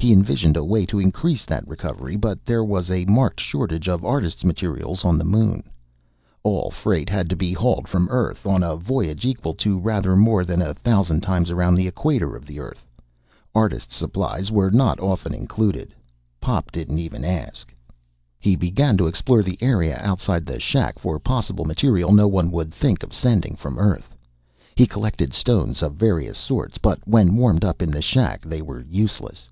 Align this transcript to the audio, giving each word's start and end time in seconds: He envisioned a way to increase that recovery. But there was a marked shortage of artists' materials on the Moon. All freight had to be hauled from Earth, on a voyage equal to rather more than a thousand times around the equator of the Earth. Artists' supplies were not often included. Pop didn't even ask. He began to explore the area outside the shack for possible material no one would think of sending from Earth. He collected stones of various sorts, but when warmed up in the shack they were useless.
He 0.00 0.12
envisioned 0.14 0.56
a 0.56 0.64
way 0.64 0.86
to 0.86 1.00
increase 1.00 1.44
that 1.44 1.68
recovery. 1.68 2.16
But 2.16 2.46
there 2.46 2.64
was 2.64 2.88
a 2.90 3.04
marked 3.06 3.40
shortage 3.40 3.88
of 3.90 4.06
artists' 4.06 4.42
materials 4.44 5.04
on 5.04 5.18
the 5.18 5.24
Moon. 5.24 5.64
All 6.44 6.70
freight 6.70 7.10
had 7.10 7.28
to 7.28 7.36
be 7.36 7.52
hauled 7.52 7.86
from 7.88 8.08
Earth, 8.08 8.46
on 8.46 8.62
a 8.62 8.76
voyage 8.76 9.26
equal 9.26 9.52
to 9.54 9.78
rather 9.78 10.16
more 10.16 10.46
than 10.46 10.62
a 10.62 10.72
thousand 10.72 11.20
times 11.22 11.50
around 11.50 11.74
the 11.74 11.86
equator 11.88 12.34
of 12.36 12.46
the 12.46 12.58
Earth. 12.60 12.86
Artists' 13.54 13.96
supplies 13.96 14.50
were 14.50 14.70
not 14.70 14.98
often 15.00 15.34
included. 15.34 15.92
Pop 16.40 16.70
didn't 16.70 16.98
even 17.00 17.22
ask. 17.22 17.74
He 18.38 18.56
began 18.56 18.96
to 18.98 19.08
explore 19.08 19.42
the 19.42 19.58
area 19.60 19.98
outside 20.00 20.46
the 20.46 20.58
shack 20.60 20.98
for 20.98 21.18
possible 21.18 21.66
material 21.66 22.12
no 22.12 22.28
one 22.28 22.50
would 22.52 22.72
think 22.72 23.02
of 23.02 23.12
sending 23.12 23.56
from 23.56 23.78
Earth. 23.78 24.16
He 24.74 24.86
collected 24.86 25.34
stones 25.34 25.82
of 25.82 25.96
various 25.96 26.38
sorts, 26.38 26.78
but 26.78 27.06
when 27.06 27.36
warmed 27.36 27.64
up 27.64 27.82
in 27.82 27.90
the 27.90 28.00
shack 28.00 28.40
they 28.42 28.62
were 28.62 28.80
useless. 28.88 29.48